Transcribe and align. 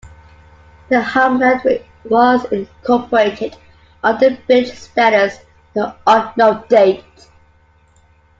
The 0.89 0.99
hamlet 0.99 1.85
was 2.05 2.43
incorporated 2.45 3.55
under 4.01 4.31
village 4.47 4.73
status 4.75 5.37
at 5.75 5.75
an 5.85 5.93
unknown 6.07 6.63
date. 6.69 7.05